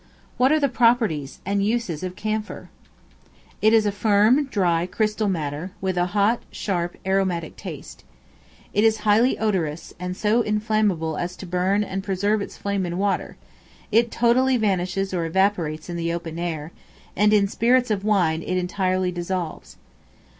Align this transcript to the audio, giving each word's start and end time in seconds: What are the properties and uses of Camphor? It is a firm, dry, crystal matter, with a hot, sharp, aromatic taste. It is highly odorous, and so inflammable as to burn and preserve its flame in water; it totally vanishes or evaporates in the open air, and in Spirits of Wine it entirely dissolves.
What 0.37 0.51
are 0.51 0.59
the 0.59 0.67
properties 0.67 1.41
and 1.45 1.63
uses 1.63 2.01
of 2.01 2.15
Camphor? 2.15 2.71
It 3.61 3.71
is 3.71 3.85
a 3.85 3.91
firm, 3.91 4.45
dry, 4.45 4.87
crystal 4.87 5.29
matter, 5.29 5.73
with 5.79 5.95
a 5.95 6.07
hot, 6.07 6.41
sharp, 6.49 6.97
aromatic 7.05 7.55
taste. 7.55 8.03
It 8.73 8.83
is 8.83 9.01
highly 9.05 9.37
odorous, 9.37 9.93
and 9.99 10.17
so 10.17 10.41
inflammable 10.41 11.17
as 11.17 11.35
to 11.35 11.45
burn 11.45 11.83
and 11.83 12.03
preserve 12.03 12.41
its 12.41 12.57
flame 12.57 12.83
in 12.87 12.97
water; 12.97 13.37
it 13.91 14.09
totally 14.09 14.57
vanishes 14.57 15.13
or 15.13 15.23
evaporates 15.25 15.87
in 15.87 15.97
the 15.97 16.11
open 16.11 16.39
air, 16.39 16.71
and 17.15 17.31
in 17.31 17.47
Spirits 17.47 17.91
of 17.91 18.03
Wine 18.03 18.41
it 18.41 18.57
entirely 18.57 19.11
dissolves. 19.11 19.77